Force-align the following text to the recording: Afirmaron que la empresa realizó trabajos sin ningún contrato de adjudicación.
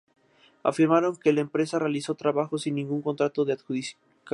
Afirmaron 0.63 1.15
que 1.15 1.31
la 1.31 1.41
empresa 1.41 1.77
realizó 1.77 2.15
trabajos 2.15 2.63
sin 2.63 2.73
ningún 2.73 3.03
contrato 3.03 3.45
de 3.45 3.53
adjudicación. 3.53 4.01